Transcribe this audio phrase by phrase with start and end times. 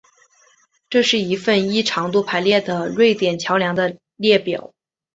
[0.89, 4.73] 这是一份依长度排列的瑞典桥梁的列表